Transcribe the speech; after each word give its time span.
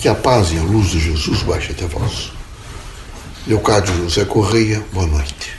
Que 0.00 0.08
a 0.08 0.14
paz 0.14 0.50
e 0.50 0.56
a 0.56 0.62
luz 0.62 0.92
de 0.92 0.98
Jesus 0.98 1.42
baixe 1.42 1.72
até 1.72 1.84
vós. 1.84 2.32
Leocádio 3.46 3.94
José 3.96 4.24
Correia, 4.24 4.82
boa 4.94 5.06
noite. 5.06 5.52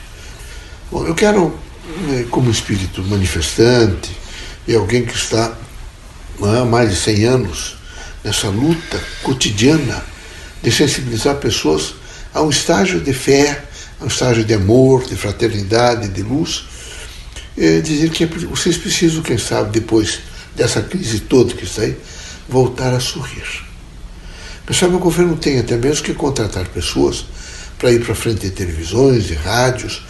Bom, 0.92 1.06
eu 1.06 1.14
quero, 1.14 1.56
né, 2.08 2.26
como 2.32 2.50
espírito 2.50 3.04
manifestante 3.04 4.10
e 4.68 4.74
alguém 4.74 5.06
que 5.06 5.16
está 5.16 5.56
há 6.42 6.66
mais 6.66 6.90
de 6.90 6.96
100 6.96 7.26
anos 7.26 7.76
nessa 8.24 8.48
luta 8.50 9.00
cotidiana 9.22 10.04
de 10.64 10.72
sensibilizar 10.72 11.36
pessoas 11.36 11.94
a 12.34 12.42
um 12.42 12.50
estágio 12.50 13.00
de 13.00 13.14
fé, 13.14 13.64
a 14.00 14.06
um 14.06 14.08
estágio 14.08 14.44
de 14.44 14.56
amor, 14.56 15.06
de 15.06 15.16
fraternidade, 15.16 16.08
de 16.08 16.24
luz, 16.24 16.66
é 17.56 17.80
dizer 17.80 18.10
que 18.10 18.26
vocês 18.26 18.76
precisam, 18.76 19.22
quem 19.22 19.38
sabe, 19.38 19.70
depois 19.80 20.20
dessa 20.56 20.82
crise 20.82 21.20
toda 21.20 21.54
que 21.54 21.64
está 21.64 21.84
aí, 21.84 21.96
voltar 22.50 22.92
a 22.92 23.00
sorrir. 23.00 23.70
Pessoal, 24.72 24.94
o 24.94 25.00
governo 25.00 25.36
tem 25.36 25.60
até 25.60 25.76
mesmo 25.76 26.06
que 26.06 26.14
contratar 26.14 26.66
pessoas 26.70 27.26
para 27.78 27.92
ir 27.92 28.06
para 28.06 28.16
frente 28.16 28.40
de 28.40 28.52
televisões, 28.52 29.26
de 29.26 29.34
rádios, 29.34 30.02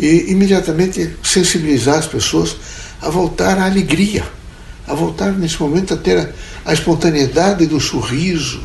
e 0.00 0.32
imediatamente 0.32 1.14
sensibilizar 1.22 1.98
as 1.98 2.06
pessoas 2.06 2.56
a 3.02 3.10
voltar 3.10 3.58
à 3.58 3.66
alegria, 3.66 4.24
a 4.88 4.94
voltar 4.94 5.32
nesse 5.32 5.60
momento 5.60 5.92
a 5.92 5.98
ter 5.98 6.16
a, 6.16 6.30
a 6.64 6.72
espontaneidade 6.72 7.66
do 7.66 7.78
sorriso, 7.78 8.62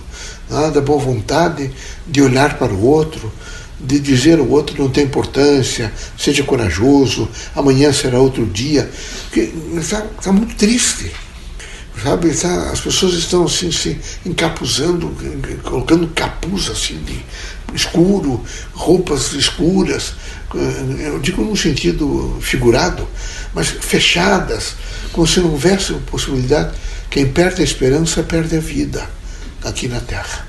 né, 0.49 0.71
da 0.71 0.79
boa 0.79 1.03
vontade 1.03 1.71
de 2.07 2.21
olhar 2.21 2.57
para 2.57 2.73
o 2.73 2.85
outro, 2.85 3.29
de 3.77 3.99
dizer 3.99 4.39
ao 4.39 4.47
outro 4.47 4.81
não 4.81 4.89
tem 4.89 5.03
importância, 5.03 5.91
seja 6.17 6.41
corajoso, 6.43 7.27
amanhã 7.53 7.91
será 7.91 8.17
outro 8.17 8.45
dia. 8.45 8.89
Está, 9.75 10.05
está 10.17 10.31
muito 10.31 10.55
triste 10.55 11.11
sabe? 12.01 12.33
Tá, 12.33 12.71
as 12.71 12.79
pessoas 12.79 13.13
estão 13.13 13.45
assim 13.45 13.71
se 13.71 13.99
encapuzando, 14.25 15.15
colocando 15.63 16.07
capuz 16.09 16.69
assim 16.69 16.97
de 17.03 17.23
escuro, 17.73 18.43
roupas 18.73 19.33
escuras, 19.33 20.13
eu 20.99 21.19
digo 21.19 21.43
num 21.43 21.55
sentido 21.55 22.37
figurado, 22.41 23.07
mas 23.53 23.69
fechadas, 23.69 24.75
como 25.11 25.27
se 25.27 25.39
não 25.39 25.51
houvesse 25.51 25.93
possibilidade. 26.09 26.73
Quem 27.09 27.27
perde 27.27 27.61
a 27.61 27.65
esperança 27.65 28.23
perde 28.23 28.55
a 28.55 28.59
vida 28.59 29.09
aqui 29.63 29.87
na 29.87 29.99
Terra. 29.99 30.47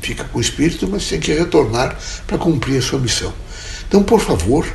Fica 0.00 0.24
com 0.24 0.38
o 0.38 0.40
espírito, 0.40 0.86
mas 0.88 1.06
tem 1.08 1.18
que 1.18 1.32
retornar 1.32 1.96
para 2.26 2.38
cumprir 2.38 2.78
a 2.78 2.82
sua 2.82 2.98
missão. 2.98 3.32
Então, 3.88 4.02
por 4.02 4.20
favor, 4.20 4.66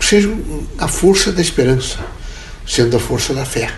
seja 0.00 0.28
a 0.78 0.88
força 0.88 1.32
da 1.32 1.40
esperança, 1.40 1.98
sendo 2.66 2.96
a 2.96 3.00
força 3.00 3.32
da 3.32 3.44
fé. 3.44 3.72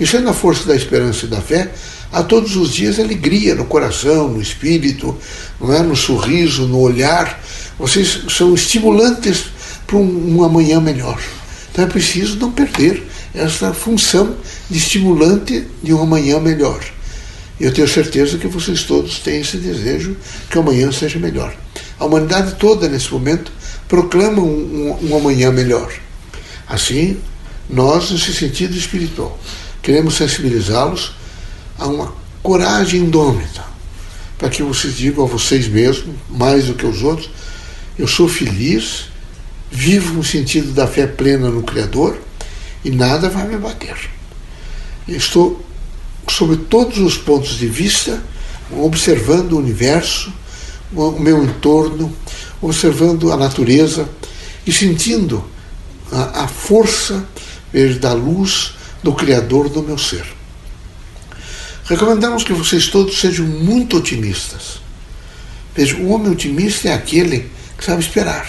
E 0.00 0.06
sendo 0.06 0.28
a 0.28 0.34
força 0.34 0.66
da 0.66 0.76
esperança 0.76 1.26
e 1.26 1.28
da 1.28 1.40
fé, 1.40 1.70
há 2.12 2.22
todos 2.22 2.56
os 2.56 2.72
dias 2.72 2.98
alegria 2.98 3.54
no 3.54 3.64
coração, 3.64 4.28
no 4.28 4.40
espírito, 4.40 5.16
não 5.60 5.72
é? 5.72 5.82
no 5.82 5.96
sorriso, 5.96 6.66
no 6.66 6.78
olhar. 6.78 7.42
Vocês 7.78 8.22
são 8.28 8.54
estimulantes 8.54 9.46
para 9.86 9.96
um, 9.96 10.36
um 10.36 10.44
amanhã 10.44 10.80
melhor. 10.80 11.20
Então 11.72 11.84
é 11.84 11.88
preciso 11.88 12.36
não 12.36 12.52
perder 12.52 13.02
essa 13.34 13.72
função 13.72 14.36
de 14.70 14.78
estimulante 14.78 15.66
de 15.82 15.92
um 15.92 16.02
amanhã 16.02 16.38
melhor. 16.40 16.80
Eu 17.60 17.72
tenho 17.72 17.88
certeza 17.88 18.38
que 18.38 18.46
vocês 18.46 18.84
todos 18.84 19.18
têm 19.18 19.40
esse 19.40 19.56
desejo 19.56 20.16
que 20.48 20.58
amanhã 20.58 20.92
seja 20.92 21.18
melhor. 21.18 21.54
A 21.98 22.04
humanidade 22.04 22.54
toda, 22.54 22.88
nesse 22.88 23.12
momento, 23.12 23.50
proclama 23.88 24.40
um, 24.40 24.96
um, 25.02 25.10
um 25.10 25.16
amanhã 25.16 25.50
melhor. 25.50 25.92
Assim, 26.68 27.16
nós, 27.68 28.10
nesse 28.10 28.32
sentido 28.32 28.76
espiritual, 28.76 29.38
Queremos 29.88 30.16
sensibilizá-los 30.18 31.12
a 31.78 31.86
uma 31.86 32.12
coragem 32.42 33.00
indômita, 33.00 33.64
para 34.36 34.50
que 34.50 34.62
vocês 34.62 34.94
digam 34.94 35.24
a 35.24 35.26
vocês 35.26 35.66
mesmos, 35.66 36.14
mais 36.28 36.66
do 36.66 36.74
que 36.74 36.84
os 36.84 37.02
outros, 37.02 37.30
eu 37.98 38.06
sou 38.06 38.28
feliz, 38.28 39.06
vivo 39.70 40.12
no 40.12 40.22
sentido 40.22 40.72
da 40.72 40.86
fé 40.86 41.06
plena 41.06 41.48
no 41.48 41.62
Criador 41.62 42.20
e 42.84 42.90
nada 42.90 43.30
vai 43.30 43.48
me 43.48 43.56
bater. 43.56 43.96
estou, 45.08 45.64
sobre 46.28 46.56
todos 46.56 46.98
os 46.98 47.16
pontos 47.16 47.56
de 47.56 47.66
vista, 47.66 48.22
observando 48.70 49.52
o 49.52 49.58
universo, 49.58 50.30
o 50.92 51.12
meu 51.12 51.42
entorno, 51.42 52.14
observando 52.60 53.32
a 53.32 53.38
natureza 53.38 54.06
e 54.66 54.70
sentindo 54.70 55.42
a, 56.12 56.44
a 56.44 56.46
força 56.46 57.26
da 57.98 58.12
luz 58.12 58.76
do 59.02 59.12
Criador 59.12 59.68
do 59.68 59.82
meu 59.82 59.98
ser. 59.98 60.24
Recomendamos 61.84 62.44
que 62.44 62.52
vocês 62.52 62.88
todos 62.88 63.18
sejam 63.18 63.46
muito 63.46 63.96
otimistas. 63.96 64.80
Veja, 65.74 65.96
o 65.96 66.10
homem 66.10 66.30
otimista 66.30 66.88
é 66.88 66.92
aquele 66.92 67.50
que 67.76 67.84
sabe 67.84 68.02
esperar. 68.02 68.46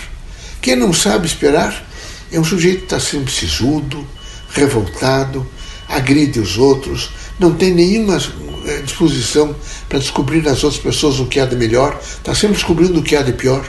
Quem 0.62 0.76
não 0.76 0.92
sabe 0.92 1.26
esperar 1.26 1.88
é 2.32 2.40
um 2.40 2.44
sujeito 2.44 2.80
que 2.80 2.84
está 2.86 3.00
sempre 3.00 3.32
sisudo, 3.32 4.06
revoltado, 4.52 5.48
agride 5.88 6.40
os 6.40 6.58
outros, 6.58 7.12
não 7.40 7.54
tem 7.56 7.74
nenhuma 7.74 8.22
eh, 8.66 8.81
disposição 8.84 9.56
para 9.88 10.00
descobrir 10.00 10.44
nas 10.44 10.64
outras 10.64 10.81
pessoas 10.81 11.20
o 11.20 11.26
que 11.26 11.40
há 11.40 11.46
de 11.46 11.56
melhor, 11.56 12.00
está 12.04 12.36
sempre 12.36 12.56
descobrindo 12.56 13.00
o 13.00 13.04
que 13.04 13.16
há 13.16 13.22
de 13.22 13.34
pior. 13.34 13.66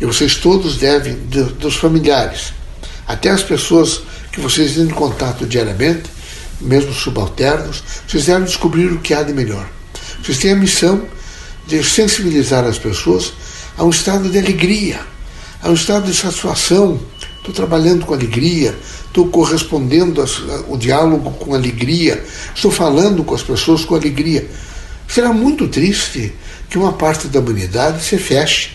E 0.00 0.04
vocês 0.04 0.36
todos 0.36 0.76
devem, 0.76 1.14
dos 1.58 1.76
familiares, 1.76 2.52
até 3.06 3.30
as 3.30 3.42
pessoas 3.42 4.02
que 4.36 4.40
vocês 4.42 4.74
têm 4.74 4.86
contato 4.88 5.46
diariamente, 5.46 6.10
mesmo 6.60 6.92
subalternos, 6.92 7.82
vocês 8.06 8.26
devem 8.26 8.44
descobrir 8.44 8.92
o 8.92 8.98
que 8.98 9.14
há 9.14 9.22
de 9.22 9.32
melhor. 9.32 9.66
Vocês 10.22 10.36
têm 10.36 10.52
a 10.52 10.56
missão 10.56 11.08
de 11.66 11.82
sensibilizar 11.82 12.62
as 12.62 12.78
pessoas 12.78 13.32
a 13.78 13.82
um 13.82 13.88
estado 13.88 14.28
de 14.28 14.38
alegria, 14.38 15.00
a 15.62 15.70
um 15.70 15.72
estado 15.72 16.04
de 16.04 16.14
satisfação. 16.14 17.00
Estou 17.38 17.54
trabalhando 17.54 18.04
com 18.04 18.12
alegria, 18.12 18.78
estou 19.06 19.26
correspondendo 19.28 20.22
ao 20.68 20.76
diálogo 20.76 21.30
com 21.30 21.54
alegria, 21.54 22.22
estou 22.54 22.70
falando 22.70 23.24
com 23.24 23.34
as 23.34 23.42
pessoas 23.42 23.86
com 23.86 23.94
alegria. 23.94 24.46
Será 25.08 25.32
muito 25.32 25.66
triste 25.66 26.34
que 26.68 26.76
uma 26.76 26.92
parte 26.92 27.28
da 27.28 27.40
humanidade 27.40 28.04
se 28.04 28.18
feche, 28.18 28.72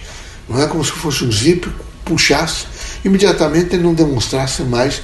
não 0.49 0.59
é 0.59 0.65
como 0.65 0.83
se 0.83 0.91
fosse 0.91 1.23
um 1.23 1.31
zip, 1.31 1.69
puxasse, 2.03 2.65
imediatamente 3.05 3.77
não 3.77 3.93
demonstrasse 3.93 4.63
mais 4.63 5.01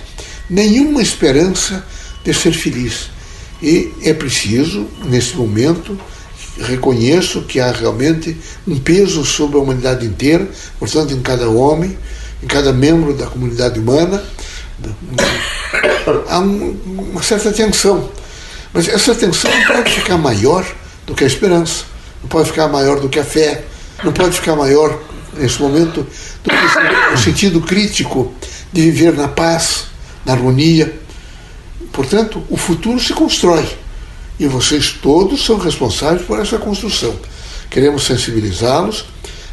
nenhuma 0.50 1.02
esperança 1.02 1.86
de 2.24 2.34
ser 2.34 2.54
feliz. 2.54 3.10
E 3.62 3.92
é 4.04 4.14
preciso, 4.14 4.88
nesse 5.06 5.36
momento, 5.36 6.00
reconheço 6.60 7.44
que 7.44 7.60
há 7.60 7.72
realmente 7.72 8.38
um 8.68 8.78
peso 8.80 9.24
sobre 9.26 9.58
a 9.58 9.62
humanidade 9.62 10.06
inteira, 10.06 10.48
portanto, 10.80 11.14
em 11.14 11.22
cada 11.22 11.50
homem, 11.50 11.98
em 12.42 12.48
cada 12.48 12.72
membro 12.72 13.14
da 13.14 13.28
comunidade 13.28 13.80
humana, 13.80 14.24
há 16.28 16.40
uma 16.40 17.24
certa 17.24 17.52
tensão. 17.52 18.10
Mas 18.74 18.88
essa 18.88 19.16
tensão 19.16 19.50
não 19.52 19.66
pode 19.66 19.92
ficar 19.92 20.18
maior 20.18 20.66
do 21.06 21.16
que 21.16 21.24
a 21.24 21.28
esperança, 21.28 21.86
não 22.22 22.30
pode 22.30 22.50
ficar 22.50 22.68
maior 22.68 23.00
do 23.00 23.10
que 23.10 23.20
a 23.20 23.24
fé, 23.24 23.64
não 24.04 24.12
pode 24.12 24.36
ficar 24.36 24.56
maior, 24.56 25.00
nesse 25.34 25.60
momento, 25.62 26.06
do 26.44 26.50
que 26.50 27.14
o 27.14 27.18
sentido 27.18 27.62
crítico 27.62 28.34
de 28.72 28.82
viver 28.82 29.14
na 29.14 29.28
paz, 29.28 29.86
na 30.28 30.34
harmonia. 30.34 30.94
Portanto, 31.94 32.44
o 32.50 32.58
futuro 32.58 33.00
se 33.00 33.14
constrói 33.14 33.66
e 34.38 34.46
vocês 34.46 34.92
todos 34.92 35.44
são 35.44 35.58
responsáveis 35.58 36.22
por 36.24 36.40
essa 36.40 36.58
construção. 36.60 37.18
Queremos 37.72 38.04
sensibilizá-los 38.04 39.06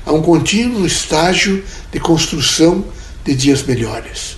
a 0.05 0.13
um 0.13 0.21
contínuo 0.21 0.85
estágio 0.85 1.65
de 1.91 1.99
construção 2.01 2.85
de 3.25 3.35
dias 3.35 3.63
melhores. 3.63 4.37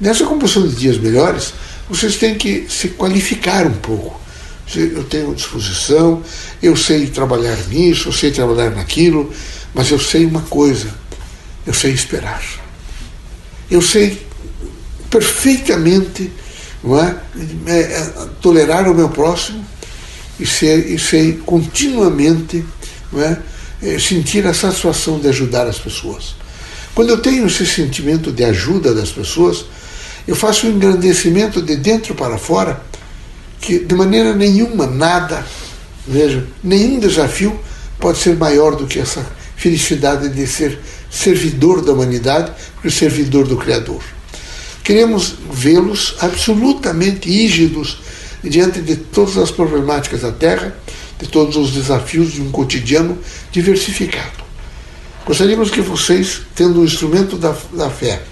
Nessa 0.00 0.24
construção 0.24 0.68
de 0.68 0.76
dias 0.76 0.98
melhores, 0.98 1.54
vocês 1.88 2.16
têm 2.16 2.36
que 2.36 2.66
se 2.68 2.90
qualificar 2.90 3.66
um 3.66 3.72
pouco. 3.72 4.20
Eu 4.74 5.04
tenho 5.04 5.34
disposição, 5.34 6.22
eu 6.62 6.76
sei 6.76 7.06
trabalhar 7.08 7.56
nisso, 7.68 8.08
eu 8.08 8.12
sei 8.12 8.30
trabalhar 8.30 8.70
naquilo, 8.70 9.32
mas 9.74 9.90
eu 9.90 9.98
sei 9.98 10.24
uma 10.24 10.40
coisa: 10.42 10.88
eu 11.66 11.74
sei 11.74 11.92
esperar. 11.92 12.42
Eu 13.70 13.82
sei 13.82 14.23
perfeitamente 15.14 16.32
não 16.82 16.98
é? 16.98 17.16
é, 17.66 17.78
é 17.78 18.12
tolerar 18.42 18.90
o 18.90 18.94
meu 18.94 19.08
próximo 19.08 19.64
e 20.40 20.44
ser, 20.44 20.90
e 20.90 20.98
ser 20.98 21.38
continuamente 21.46 22.64
não 23.12 23.22
é? 23.22 23.38
é, 23.80 23.98
sentir 23.98 24.44
a 24.44 24.52
satisfação 24.52 25.20
de 25.20 25.28
ajudar 25.28 25.68
as 25.68 25.78
pessoas. 25.78 26.34
Quando 26.96 27.10
eu 27.10 27.18
tenho 27.18 27.46
esse 27.46 27.64
sentimento 27.64 28.32
de 28.32 28.44
ajuda 28.44 28.92
das 28.92 29.10
pessoas, 29.10 29.66
eu 30.26 30.34
faço 30.34 30.66
um 30.66 30.70
engrandecimento 30.70 31.62
de 31.62 31.76
dentro 31.76 32.14
para 32.16 32.36
fora 32.36 32.82
que 33.60 33.78
de 33.78 33.94
maneira 33.94 34.34
nenhuma, 34.34 34.86
nada, 34.86 35.46
veja, 36.06 36.44
nenhum 36.62 36.98
desafio 36.98 37.58
pode 38.00 38.18
ser 38.18 38.36
maior 38.36 38.74
do 38.74 38.86
que 38.86 38.98
essa 38.98 39.24
felicidade 39.56 40.28
de 40.28 40.46
ser 40.46 40.78
servidor 41.08 41.82
da 41.82 41.92
humanidade 41.92 42.52
e 42.84 42.90
servidor 42.90 43.46
do 43.46 43.56
Criador. 43.56 44.02
Queremos 44.84 45.34
vê-los 45.50 46.14
absolutamente 46.20 47.26
rígidos 47.28 48.02
diante 48.42 48.82
de 48.82 48.96
todas 48.96 49.38
as 49.38 49.50
problemáticas 49.50 50.20
da 50.20 50.30
Terra, 50.30 50.76
de 51.18 51.26
todos 51.26 51.56
os 51.56 51.72
desafios 51.72 52.34
de 52.34 52.42
um 52.42 52.50
cotidiano 52.50 53.18
diversificado. 53.50 54.44
Gostaríamos 55.24 55.70
que 55.70 55.80
vocês, 55.80 56.42
tendo 56.54 56.80
o 56.80 56.84
instrumento 56.84 57.38
da, 57.38 57.56
da 57.72 57.88
fé, 57.88 58.22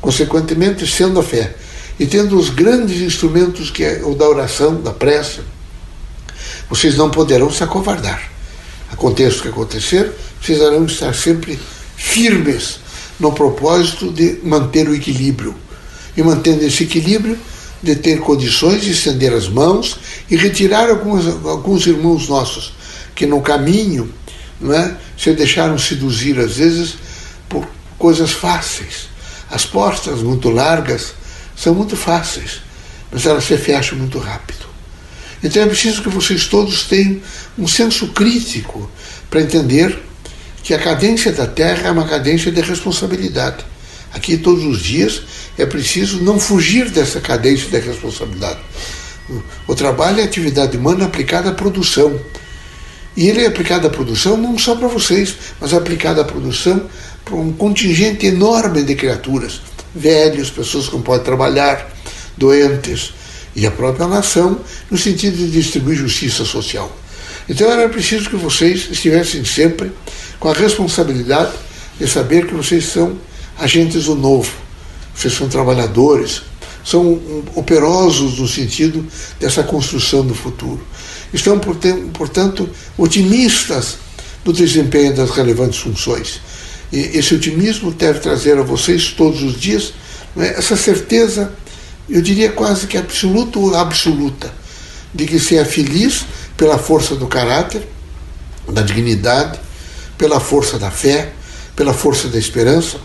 consequentemente 0.00 0.86
sendo 0.86 1.20
a 1.20 1.22
fé, 1.22 1.54
e 1.98 2.06
tendo 2.06 2.38
os 2.38 2.48
grandes 2.48 3.02
instrumentos 3.02 3.68
que 3.68 3.84
é 3.84 4.00
o 4.02 4.14
da 4.14 4.26
oração, 4.26 4.80
da 4.80 4.92
prece, 4.92 5.40
vocês 6.70 6.96
não 6.96 7.10
poderão 7.10 7.52
se 7.52 7.62
acovardar. 7.62 8.30
Aconteça 8.90 9.40
o 9.40 9.42
que 9.42 9.48
acontecer, 9.48 10.10
precisarão 10.38 10.86
estar 10.86 11.14
sempre 11.14 11.60
firmes 11.94 12.80
no 13.18 13.32
propósito 13.32 14.10
de 14.10 14.38
manter 14.42 14.88
o 14.88 14.94
equilíbrio. 14.94 15.54
E 16.16 16.22
mantendo 16.22 16.64
esse 16.64 16.84
equilíbrio, 16.84 17.38
de 17.82 17.96
ter 17.96 18.20
condições 18.20 18.82
de 18.82 18.90
estender 18.90 19.32
as 19.32 19.48
mãos 19.48 19.98
e 20.30 20.36
retirar 20.36 20.90
alguns, 20.90 21.26
alguns 21.46 21.86
irmãos 21.86 22.28
nossos 22.28 22.74
que 23.14 23.26
no 23.26 23.40
caminho 23.40 24.12
é, 24.62 24.94
se 25.16 25.32
deixaram 25.32 25.78
seduzir 25.78 26.38
às 26.38 26.56
vezes 26.56 26.96
por 27.48 27.66
coisas 27.98 28.30
fáceis. 28.32 29.08
As 29.50 29.64
portas 29.64 30.22
muito 30.22 30.50
largas 30.50 31.14
são 31.56 31.74
muito 31.74 31.96
fáceis, 31.96 32.60
mas 33.10 33.26
elas 33.26 33.44
se 33.44 33.56
fecham 33.56 33.98
muito 33.98 34.18
rápido. 34.18 34.68
Então 35.42 35.62
é 35.62 35.66
preciso 35.66 36.02
que 36.02 36.08
vocês 36.10 36.46
todos 36.46 36.84
tenham 36.84 37.18
um 37.58 37.66
senso 37.66 38.08
crítico 38.08 38.90
para 39.30 39.40
entender 39.40 39.98
que 40.62 40.74
a 40.74 40.78
cadência 40.78 41.32
da 41.32 41.46
Terra 41.46 41.88
é 41.88 41.90
uma 41.90 42.06
cadência 42.06 42.52
de 42.52 42.60
responsabilidade. 42.60 43.64
Aqui 44.12 44.36
todos 44.36 44.64
os 44.64 44.80
dias 44.82 45.22
é 45.56 45.64
preciso 45.64 46.22
não 46.22 46.38
fugir 46.38 46.90
dessa 46.90 47.20
cadência 47.20 47.68
da 47.70 47.78
responsabilidade. 47.78 48.58
O 49.66 49.74
trabalho 49.74 50.20
é 50.20 50.24
atividade 50.24 50.76
humana 50.76 51.06
aplicada 51.06 51.50
à 51.50 51.52
produção. 51.52 52.18
E 53.16 53.28
ele 53.28 53.42
é 53.42 53.46
aplicado 53.46 53.86
à 53.86 53.90
produção 53.90 54.36
não 54.36 54.58
só 54.58 54.74
para 54.74 54.88
vocês, 54.88 55.36
mas 55.60 55.72
é 55.72 55.76
aplicado 55.76 56.20
à 56.20 56.24
produção 56.24 56.88
para 57.24 57.34
um 57.36 57.52
contingente 57.52 58.26
enorme 58.26 58.82
de 58.82 58.94
criaturas, 58.94 59.60
velhos, 59.94 60.50
pessoas 60.50 60.88
que 60.88 60.94
não 60.94 61.02
podem 61.02 61.24
trabalhar, 61.24 61.88
doentes, 62.36 63.12
e 63.54 63.66
a 63.66 63.70
própria 63.70 64.06
nação, 64.06 64.60
no 64.90 64.96
sentido 64.96 65.36
de 65.36 65.50
distribuir 65.50 65.98
justiça 65.98 66.44
social. 66.44 66.96
Então 67.48 67.70
era 67.70 67.88
preciso 67.88 68.30
que 68.30 68.36
vocês 68.36 68.88
estivessem 68.90 69.44
sempre 69.44 69.90
com 70.38 70.48
a 70.48 70.54
responsabilidade 70.54 71.52
de 71.98 72.08
saber 72.08 72.46
que 72.46 72.54
vocês 72.54 72.84
são 72.84 73.18
agentes 73.60 74.04
do 74.04 74.14
novo, 74.14 74.50
vocês 75.14 75.34
são 75.34 75.48
trabalhadores, 75.48 76.42
são 76.84 77.20
operosos 77.54 78.38
no 78.38 78.48
sentido 78.48 79.06
dessa 79.38 79.62
construção 79.62 80.26
do 80.26 80.34
futuro. 80.34 80.80
Estão, 81.32 81.60
portanto, 82.12 82.68
otimistas 82.96 83.98
no 84.44 84.52
desempenho 84.52 85.14
das 85.14 85.30
relevantes 85.30 85.78
funções. 85.78 86.40
E 86.90 86.98
esse 87.18 87.34
otimismo 87.34 87.92
deve 87.92 88.18
trazer 88.18 88.58
a 88.58 88.62
vocês 88.62 89.12
todos 89.12 89.42
os 89.42 89.60
dias 89.60 89.92
né, 90.34 90.54
essa 90.56 90.76
certeza, 90.76 91.52
eu 92.08 92.22
diria 92.22 92.50
quase 92.50 92.86
que 92.86 92.96
absoluta 92.96 93.58
ou 93.58 93.74
absoluta, 93.74 94.52
de 95.14 95.26
que 95.26 95.38
se 95.38 95.56
é 95.56 95.64
feliz 95.64 96.24
pela 96.56 96.78
força 96.78 97.16
do 97.16 97.26
caráter, 97.26 97.86
da 98.68 98.82
dignidade, 98.82 99.58
pela 100.16 100.38
força 100.38 100.78
da 100.78 100.90
fé, 100.90 101.32
pela 101.74 101.92
força 101.92 102.28
da 102.28 102.38
esperança, 102.38 102.98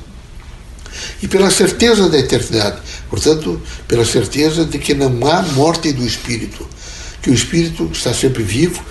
e 1.22 1.28
pela 1.28 1.50
certeza 1.50 2.10
da 2.10 2.20
eternidade. 2.20 2.78
Portanto, 3.10 3.62
pela 3.88 4.06
certeza 4.06 4.66
de 4.66 4.78
que 4.80 4.94
não 4.94 5.28
há 5.28 5.42
morte 5.42 5.92
do 5.92 6.06
espírito, 6.06 6.68
que 7.22 7.30
o 7.30 7.34
espírito 7.34 7.90
está 7.92 8.14
sempre 8.14 8.44
vivo, 8.44 8.84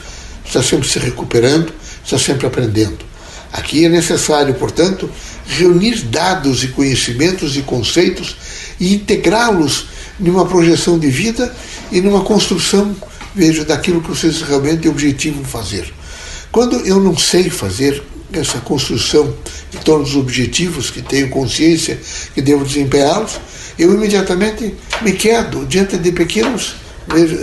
está 0.44 0.62
sempre 0.62 0.88
se 0.88 0.98
recuperando, 0.98 1.72
está 2.04 2.18
sempre 2.18 2.46
aprendendo. 2.46 2.98
Aqui 3.52 3.84
é 3.84 3.88
necessário, 3.88 4.52
portanto, 4.54 5.08
reunir 5.46 6.02
dados 6.06 6.64
e 6.64 6.68
conhecimentos 6.68 7.56
e 7.56 7.62
conceitos 7.62 8.36
e 8.80 8.94
integrá-los 8.94 9.86
numa 10.18 10.44
projeção 10.46 10.98
de 10.98 11.08
vida 11.08 11.54
e 11.92 12.00
numa 12.00 12.22
construção, 12.22 12.96
veja, 13.34 13.64
daquilo 13.64 14.00
que 14.00 14.08
vocês 14.08 14.42
realmente 14.42 14.88
objetivam 14.88 15.44
fazer. 15.44 15.92
Quando 16.50 16.76
eu 16.86 17.00
não 17.00 17.16
sei 17.16 17.50
fazer 17.50 18.02
essa 18.32 18.58
construção 18.60 19.34
de 19.70 19.78
torno 19.78 20.04
dos 20.04 20.16
objetivos, 20.16 20.90
que 20.90 21.02
tenho 21.02 21.28
consciência 21.28 21.98
que 22.34 22.42
devo 22.42 22.64
desempenhá-los, 22.64 23.40
eu 23.78 23.92
imediatamente 23.92 24.74
me 25.02 25.12
quedo 25.12 25.66
diante 25.66 25.96
de 25.98 26.12
pequenos, 26.12 26.76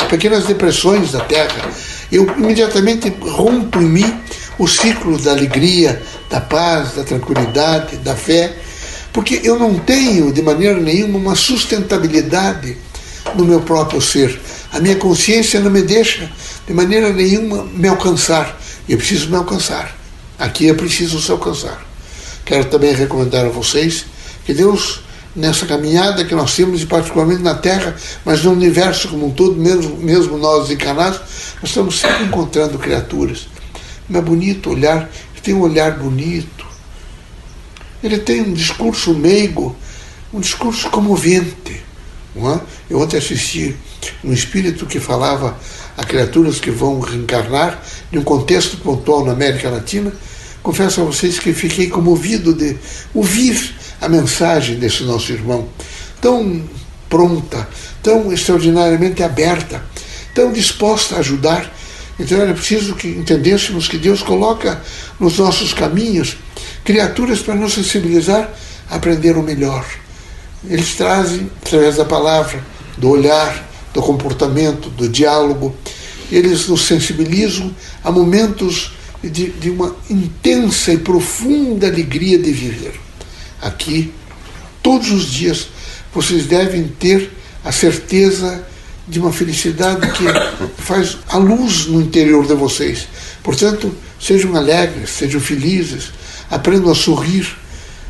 pequenas 0.09 0.45
depressões 0.45 1.11
da 1.11 1.19
terra. 1.21 1.69
Eu 2.11 2.25
imediatamente 2.37 3.09
rompo 3.21 3.79
em 3.79 3.85
mim 3.85 4.21
o 4.57 4.67
ciclo 4.67 5.17
da 5.17 5.31
alegria, 5.31 6.01
da 6.29 6.39
paz, 6.39 6.93
da 6.93 7.03
tranquilidade, 7.03 7.97
da 7.97 8.15
fé, 8.15 8.53
porque 9.11 9.41
eu 9.43 9.59
não 9.59 9.77
tenho 9.79 10.31
de 10.31 10.41
maneira 10.41 10.79
nenhuma 10.79 11.17
uma 11.17 11.35
sustentabilidade 11.35 12.77
no 13.35 13.45
meu 13.45 13.61
próprio 13.61 14.01
ser. 14.01 14.39
A 14.71 14.79
minha 14.79 14.95
consciência 14.95 15.59
não 15.59 15.69
me 15.69 15.81
deixa 15.81 16.31
de 16.65 16.73
maneira 16.73 17.11
nenhuma 17.11 17.63
me 17.65 17.87
alcançar. 17.87 18.57
Eu 18.87 18.97
preciso 18.97 19.29
me 19.29 19.35
alcançar. 19.35 20.00
Aqui 20.41 20.67
é 20.67 20.73
preciso 20.73 21.21
se 21.21 21.31
alcançar. 21.31 21.85
Quero 22.43 22.65
também 22.65 22.95
recomendar 22.95 23.45
a 23.45 23.49
vocês 23.49 24.07
que 24.43 24.55
Deus, 24.55 25.01
nessa 25.35 25.67
caminhada 25.67 26.25
que 26.25 26.33
nós 26.33 26.55
temos, 26.55 26.81
e 26.81 26.87
particularmente 26.87 27.43
na 27.43 27.53
Terra, 27.53 27.95
mas 28.25 28.43
no 28.43 28.51
universo 28.51 29.07
como 29.09 29.27
um 29.27 29.29
todo, 29.29 29.55
mesmo, 29.55 29.97
mesmo 29.97 30.39
nós 30.39 30.71
encarnados, 30.71 31.19
nós 31.61 31.69
estamos 31.69 31.99
sempre 31.99 32.23
encontrando 32.23 32.79
criaturas. 32.79 33.47
Não 34.09 34.19
é 34.19 34.23
bonito 34.23 34.71
olhar, 34.71 35.11
tem 35.43 35.53
um 35.53 35.61
olhar 35.61 35.99
bonito, 35.99 36.65
ele 38.03 38.17
tem 38.17 38.41
um 38.41 38.53
discurso 38.53 39.13
meigo, 39.13 39.75
um 40.33 40.39
discurso 40.39 40.89
comovente. 40.89 41.83
Não 42.33 42.51
é? 42.51 42.59
Eu 42.89 42.99
ontem 42.99 43.17
assisti 43.17 43.75
um 44.23 44.33
espírito 44.33 44.87
que 44.87 44.99
falava 44.99 45.55
a 45.95 46.03
criaturas 46.03 46.59
que 46.59 46.71
vão 46.71 46.99
reencarnar 46.99 47.79
de 48.11 48.17
um 48.17 48.23
contexto 48.23 48.77
pontual 48.77 49.23
na 49.23 49.33
América 49.33 49.69
Latina 49.69 50.11
confesso 50.61 51.01
a 51.01 51.03
vocês 51.03 51.39
que 51.39 51.53
fiquei 51.53 51.87
comovido 51.89 52.53
de 52.53 52.77
ouvir 53.13 53.75
a 53.99 54.07
mensagem 54.07 54.77
desse 54.77 55.03
nosso 55.03 55.31
irmão, 55.31 55.67
tão 56.19 56.63
pronta, 57.09 57.67
tão 58.01 58.31
extraordinariamente 58.31 59.21
aberta, 59.21 59.83
tão 60.33 60.51
disposta 60.51 61.15
a 61.15 61.19
ajudar. 61.19 61.71
Então 62.19 62.39
era 62.39 62.53
preciso 62.53 62.95
que 62.95 63.07
entendêssemos 63.07 63.87
que 63.87 63.97
Deus 63.97 64.21
coloca 64.21 64.81
nos 65.19 65.37
nossos 65.37 65.73
caminhos 65.73 66.37
criaturas 66.83 67.39
para 67.39 67.55
nos 67.55 67.73
sensibilizar 67.73 68.49
a 68.89 68.95
aprender 68.95 69.37
o 69.37 69.43
melhor. 69.43 69.85
Eles 70.67 70.93
trazem, 70.93 71.49
através 71.65 71.97
da 71.97 72.05
palavra, 72.05 72.63
do 72.97 73.09
olhar, 73.09 73.67
do 73.93 74.01
comportamento, 74.01 74.89
do 74.89 75.09
diálogo, 75.09 75.75
eles 76.31 76.67
nos 76.67 76.85
sensibilizam 76.85 77.75
a 78.03 78.11
momentos 78.11 78.93
de, 79.23 79.51
de 79.51 79.69
uma 79.69 79.95
intensa 80.09 80.93
e 80.93 80.97
profunda 80.97 81.87
alegria 81.87 82.37
de 82.37 82.51
viver. 82.51 82.99
Aqui, 83.61 84.11
todos 84.81 85.11
os 85.11 85.25
dias, 85.27 85.67
vocês 86.13 86.45
devem 86.45 86.87
ter 86.87 87.31
a 87.63 87.71
certeza 87.71 88.65
de 89.07 89.19
uma 89.19 89.31
felicidade 89.31 90.11
que 90.11 90.23
faz 90.81 91.17
a 91.27 91.37
luz 91.37 91.85
no 91.85 92.01
interior 92.01 92.45
de 92.45 92.53
vocês. 92.53 93.07
Portanto, 93.43 93.93
sejam 94.19 94.55
alegres, 94.55 95.09
sejam 95.09 95.39
felizes, 95.39 96.11
aprendam 96.49 96.91
a 96.91 96.95
sorrir, 96.95 97.47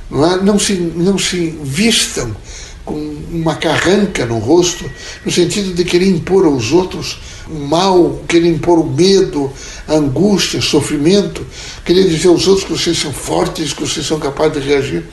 não, 0.09 0.33
é? 0.33 0.41
não, 0.41 0.59
se, 0.59 0.73
não 0.73 1.17
se 1.17 1.57
vistam 1.63 2.35
com 2.85 2.95
uma 3.31 3.55
carranca 3.55 4.25
no 4.25 4.39
rosto, 4.39 4.89
no 5.25 5.31
sentido 5.31 5.73
de 5.73 5.83
querer 5.83 6.07
impor 6.07 6.45
aos 6.45 6.71
outros 6.71 7.19
o 7.49 7.59
mal, 7.59 8.21
querer 8.27 8.49
impor 8.49 8.79
o 8.79 8.85
medo, 8.85 9.51
a 9.87 9.93
angústia, 9.93 10.59
o 10.59 10.63
sofrimento, 10.63 11.45
querer 11.83 12.07
dizer 12.07 12.29
aos 12.29 12.47
outros 12.47 12.65
que 12.65 12.71
vocês 12.71 12.97
são 12.97 13.11
fortes, 13.11 13.73
que 13.73 13.81
vocês 13.81 14.05
são 14.05 14.19
capazes 14.19 14.63
de 14.63 14.69
reagir. 14.69 15.05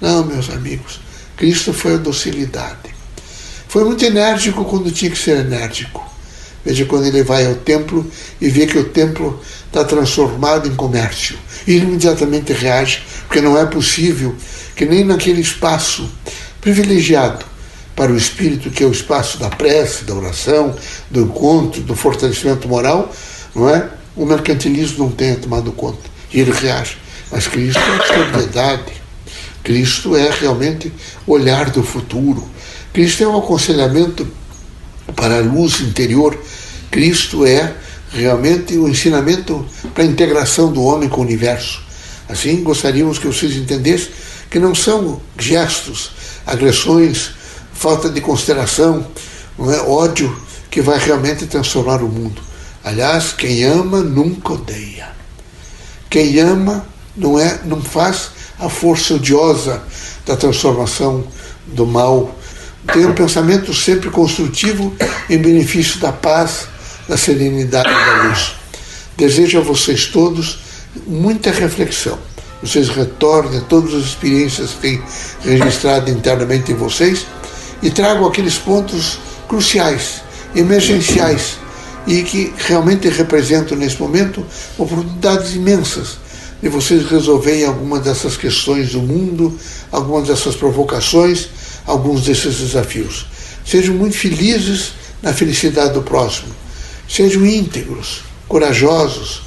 Não, 0.00 0.24
meus 0.24 0.50
amigos, 0.50 1.00
Cristo 1.36 1.72
foi 1.72 1.94
a 1.94 1.98
docilidade. 1.98 2.94
Foi 3.68 3.84
muito 3.84 4.04
enérgico 4.04 4.64
quando 4.64 4.90
tinha 4.90 5.10
que 5.10 5.18
ser 5.18 5.38
enérgico. 5.38 6.04
Veja 6.64 6.84
quando 6.84 7.06
ele 7.06 7.22
vai 7.22 7.46
ao 7.46 7.54
templo 7.54 8.04
e 8.40 8.48
vê 8.48 8.66
que 8.66 8.76
o 8.76 8.84
templo 8.84 9.40
está 9.66 9.84
transformado 9.84 10.68
em 10.68 10.74
comércio. 10.74 11.38
E 11.66 11.76
imediatamente 11.76 12.52
reage, 12.52 13.02
porque 13.26 13.40
não 13.40 13.56
é 13.56 13.64
possível 13.64 14.34
que 14.74 14.84
nem 14.84 15.04
naquele 15.04 15.40
espaço 15.40 16.10
privilegiado 16.66 17.44
para 17.94 18.10
o 18.10 18.16
espírito, 18.16 18.70
que 18.70 18.82
é 18.82 18.86
o 18.88 18.90
espaço 18.90 19.38
da 19.38 19.48
prece, 19.48 20.02
da 20.02 20.12
oração, 20.12 20.74
do 21.08 21.20
encontro, 21.20 21.80
do 21.80 21.94
fortalecimento 21.94 22.66
moral, 22.66 23.14
não 23.54 23.70
é? 23.70 23.88
O 24.16 24.26
mercantilismo 24.26 25.04
não 25.04 25.12
tenha 25.12 25.36
tomado 25.36 25.70
conta. 25.70 26.10
E 26.32 26.40
ele 26.40 26.50
reage. 26.50 26.98
Mas 27.30 27.46
Cristo 27.46 27.78
é 27.78 28.24
sobriedade. 28.24 28.92
Cristo 29.62 30.16
é 30.16 30.28
realmente 30.28 30.92
olhar 31.24 31.70
do 31.70 31.84
futuro. 31.84 32.44
Cristo 32.92 33.22
é 33.22 33.28
um 33.28 33.38
aconselhamento 33.38 34.26
para 35.14 35.38
a 35.38 35.42
luz 35.42 35.80
interior. 35.80 36.36
Cristo 36.90 37.46
é 37.46 37.74
realmente 38.10 38.76
o 38.76 38.88
ensinamento 38.88 39.64
para 39.94 40.02
a 40.02 40.06
integração 40.06 40.72
do 40.72 40.82
homem 40.82 41.08
com 41.08 41.20
o 41.20 41.24
universo. 41.24 41.80
Assim, 42.28 42.60
gostaríamos 42.64 43.20
que 43.20 43.28
vocês 43.28 43.54
entendessem 43.54 44.10
que 44.50 44.58
não 44.58 44.74
são 44.74 45.20
gestos, 45.38 46.12
agressões, 46.46 47.30
falta 47.72 48.08
de 48.08 48.20
consideração, 48.20 49.06
não 49.58 49.72
é 49.72 49.80
ódio 49.80 50.34
que 50.70 50.80
vai 50.80 50.98
realmente 50.98 51.46
transformar 51.46 52.02
o 52.02 52.08
mundo. 52.08 52.42
Aliás, 52.84 53.32
quem 53.32 53.64
ama 53.64 54.00
nunca 54.00 54.52
odeia. 54.52 55.08
Quem 56.08 56.38
ama 56.38 56.86
não 57.16 57.38
é, 57.38 57.60
não 57.64 57.80
faz 57.80 58.30
a 58.58 58.68
força 58.68 59.14
odiosa 59.14 59.82
da 60.24 60.36
transformação 60.36 61.26
do 61.66 61.86
mal. 61.86 62.34
Tem 62.92 63.04
um 63.04 63.14
pensamento 63.14 63.74
sempre 63.74 64.10
construtivo 64.10 64.94
em 65.28 65.38
benefício 65.38 65.98
da 65.98 66.12
paz, 66.12 66.68
da 67.08 67.16
serenidade 67.16 67.88
e 67.88 67.92
da 67.92 68.28
luz. 68.28 68.54
Desejo 69.16 69.58
a 69.58 69.62
vocês 69.62 70.06
todos 70.06 70.60
muita 71.06 71.50
reflexão. 71.50 72.18
Vocês 72.62 72.88
retornem 72.88 73.60
todas 73.62 73.94
as 73.94 74.04
experiências 74.04 74.70
que 74.70 74.80
têm 74.80 75.02
registrado 75.42 76.10
internamente 76.10 76.72
em 76.72 76.74
vocês 76.74 77.26
e 77.82 77.90
tragam 77.90 78.26
aqueles 78.26 78.56
pontos 78.56 79.18
cruciais, 79.48 80.22
emergenciais 80.54 81.58
e 82.06 82.22
que 82.22 82.52
realmente 82.56 83.08
representam 83.08 83.76
nesse 83.76 84.00
momento 84.00 84.44
oportunidades 84.78 85.54
imensas 85.54 86.18
de 86.62 86.68
vocês 86.68 87.04
resolverem 87.06 87.66
algumas 87.66 88.02
dessas 88.02 88.36
questões 88.36 88.92
do 88.92 89.00
mundo, 89.00 89.58
algumas 89.92 90.26
dessas 90.26 90.56
provocações, 90.56 91.48
alguns 91.86 92.22
desses 92.22 92.56
desafios. 92.56 93.26
Sejam 93.64 93.94
muito 93.94 94.16
felizes 94.16 94.92
na 95.22 95.32
felicidade 95.34 95.94
do 95.94 96.02
próximo. 96.02 96.48
Sejam 97.08 97.44
íntegros, 97.44 98.22
corajosos, 98.48 99.42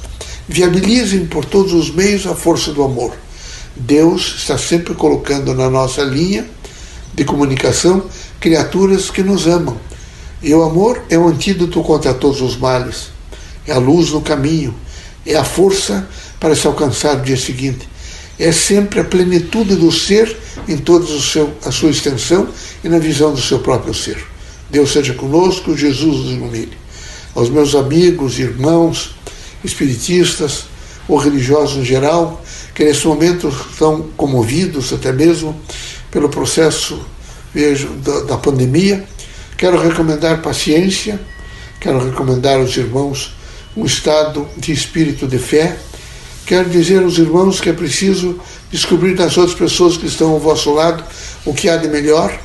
viabilizem 0.50 1.26
por 1.26 1.44
todos 1.44 1.72
os 1.72 1.94
meios 1.94 2.26
a 2.26 2.34
força 2.34 2.72
do 2.72 2.82
amor. 2.82 3.16
Deus 3.76 4.34
está 4.38 4.58
sempre 4.58 4.94
colocando 4.94 5.54
na 5.54 5.70
nossa 5.70 6.02
linha 6.02 6.44
de 7.14 7.24
comunicação 7.24 8.04
criaturas 8.40 9.10
que 9.10 9.22
nos 9.22 9.46
amam. 9.46 9.76
E 10.42 10.52
o 10.52 10.62
amor 10.62 11.04
é 11.08 11.16
o 11.16 11.28
antídoto 11.28 11.80
contra 11.82 12.12
todos 12.12 12.40
os 12.40 12.56
males, 12.56 13.10
é 13.66 13.72
a 13.72 13.78
luz 13.78 14.10
no 14.10 14.20
caminho, 14.20 14.74
é 15.24 15.36
a 15.36 15.44
força 15.44 16.08
para 16.40 16.56
se 16.56 16.66
alcançar 16.66 17.16
o 17.16 17.22
dia 17.22 17.36
seguinte. 17.36 17.88
É 18.38 18.50
sempre 18.50 19.00
a 19.00 19.04
plenitude 19.04 19.76
do 19.76 19.92
ser 19.92 20.36
em 20.66 20.78
toda 20.78 21.06
a 21.64 21.70
sua 21.70 21.90
extensão 21.90 22.48
e 22.82 22.88
na 22.88 22.98
visão 22.98 23.32
do 23.32 23.40
seu 23.40 23.60
próprio 23.60 23.94
ser. 23.94 24.16
Deus 24.68 24.92
seja 24.92 25.14
conosco, 25.14 25.76
Jesus 25.76 26.24
nos 26.24 26.30
ilumine. 26.32 26.72
Aos 27.34 27.50
meus 27.50 27.74
amigos, 27.74 28.38
irmãos, 28.38 29.14
espiritistas 29.64 30.64
ou 31.08 31.16
religiosos 31.16 31.78
em 31.78 31.84
geral, 31.84 32.42
que 32.74 32.84
nesse 32.84 33.06
momento 33.06 33.48
estão 33.48 34.08
comovidos 34.16 34.92
até 34.92 35.12
mesmo 35.12 35.58
pelo 36.10 36.28
processo 36.28 37.04
vejo, 37.52 37.88
da, 37.94 38.20
da 38.20 38.36
pandemia, 38.36 39.04
quero 39.56 39.80
recomendar 39.80 40.40
paciência, 40.40 41.20
quero 41.80 42.04
recomendar 42.04 42.58
aos 42.58 42.76
irmãos 42.76 43.34
um 43.76 43.84
estado 43.84 44.48
de 44.56 44.72
espírito 44.72 45.26
de 45.26 45.38
fé, 45.38 45.76
Quero 46.50 46.68
dizer 46.68 47.00
aos 47.00 47.16
irmãos 47.16 47.60
que 47.60 47.68
é 47.68 47.72
preciso 47.72 48.40
descobrir 48.72 49.14
nas 49.14 49.38
outras 49.38 49.56
pessoas 49.56 49.96
que 49.96 50.06
estão 50.06 50.32
ao 50.32 50.40
vosso 50.40 50.72
lado 50.72 51.04
o 51.44 51.54
que 51.54 51.68
há 51.68 51.76
de 51.76 51.86
melhor. 51.86 52.36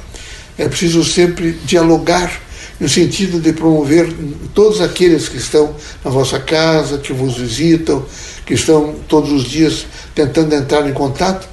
É 0.59 0.67
preciso 0.67 1.03
sempre 1.03 1.53
dialogar 1.65 2.39
no 2.79 2.89
sentido 2.89 3.39
de 3.39 3.53
promover 3.53 4.13
todos 4.53 4.81
aqueles 4.81 5.29
que 5.29 5.37
estão 5.37 5.75
na 6.03 6.11
vossa 6.11 6.39
casa, 6.39 6.97
que 6.97 7.13
vos 7.13 7.37
visitam, 7.37 8.05
que 8.45 8.53
estão 8.53 8.95
todos 9.07 9.31
os 9.31 9.43
dias 9.45 9.85
tentando 10.13 10.53
entrar 10.53 10.87
em 10.87 10.93
contato, 10.93 11.47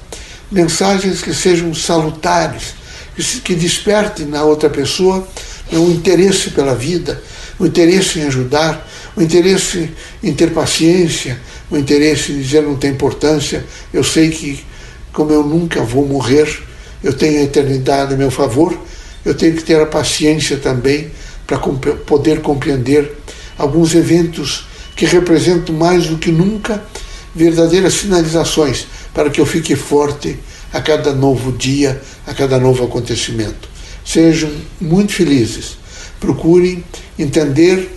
mensagens 0.51 1.21
que 1.21 1.33
sejam 1.33 1.73
salutares, 1.73 2.75
que 3.43 3.55
despertem 3.55 4.25
na 4.25 4.43
outra 4.43 4.69
pessoa 4.69 5.27
o 5.71 5.91
interesse 5.91 6.49
pela 6.49 6.75
vida, 6.75 7.21
o 7.59 7.65
interesse 7.65 8.19
em 8.19 8.23
ajudar, 8.23 8.87
o 9.15 9.21
interesse 9.21 9.91
em 10.21 10.33
ter 10.33 10.51
paciência, 10.51 11.39
o 11.69 11.77
interesse 11.77 12.31
em 12.31 12.41
dizer 12.41 12.63
não 12.63 12.75
tem 12.75 12.91
importância, 12.91 13.65
eu 13.93 14.03
sei 14.03 14.29
que, 14.29 14.63
como 15.11 15.31
eu 15.31 15.43
nunca 15.43 15.81
vou 15.81 16.05
morrer, 16.05 16.47
eu 17.03 17.13
tenho 17.13 17.39
a 17.39 17.43
eternidade 17.43 18.13
a 18.13 18.17
meu 18.17 18.31
favor, 18.31 18.77
eu 19.25 19.33
tenho 19.33 19.55
que 19.55 19.63
ter 19.63 19.81
a 19.81 19.85
paciência 19.85 20.57
também 20.57 21.11
para 21.45 21.57
comp 21.57 21.85
poder 22.05 22.41
compreender 22.41 23.11
alguns 23.57 23.93
eventos 23.95 24.65
que 24.95 25.05
representam 25.05 25.75
mais 25.75 26.07
do 26.07 26.17
que 26.17 26.31
nunca 26.31 26.83
verdadeiras 27.35 27.93
sinalizações 27.93 28.85
para 29.13 29.29
que 29.29 29.41
eu 29.41 29.45
fique 29.45 29.75
forte 29.75 30.37
a 30.71 30.81
cada 30.81 31.13
novo 31.13 31.51
dia, 31.51 32.01
a 32.25 32.33
cada 32.33 32.59
novo 32.59 32.83
acontecimento. 32.83 33.69
Sejam 34.05 34.51
muito 34.79 35.13
felizes. 35.13 35.77
Procurem 36.19 36.83
entender 37.17 37.89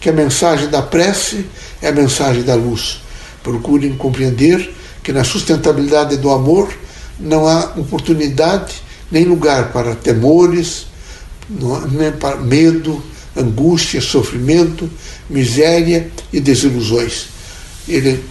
que 0.00 0.08
a 0.08 0.12
mensagem 0.12 0.68
da 0.68 0.82
prece 0.82 1.46
é 1.80 1.88
a 1.88 1.92
mensagem 1.92 2.42
da 2.42 2.54
luz 2.54 3.02
procurem 3.42 3.94
compreender 3.96 4.72
que 5.02 5.12
na 5.12 5.24
sustentabilidade 5.24 6.16
do 6.16 6.30
amor 6.30 6.72
não 7.18 7.46
há 7.46 7.72
oportunidade 7.76 8.74
nem 9.12 9.24
lugar 9.26 9.70
para 9.72 9.94
temores, 9.94 10.86
nem 11.92 12.10
para 12.10 12.36
medo, 12.36 13.02
angústia, 13.36 14.00
sofrimento, 14.00 14.90
miséria 15.28 16.10
e 16.32 16.40
desilusões. 16.40 17.26
Ele, 17.86 18.24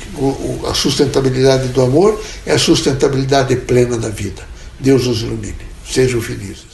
a 0.67 0.73
sustentabilidade 0.73 1.67
do 1.69 1.81
amor 1.81 2.19
é 2.45 2.53
a 2.53 2.59
sustentabilidade 2.59 3.55
plena 3.57 3.97
da 3.97 4.09
vida. 4.09 4.41
Deus 4.79 5.05
os 5.05 5.21
ilumine. 5.21 5.55
Sejam 5.87 6.21
felizes. 6.21 6.70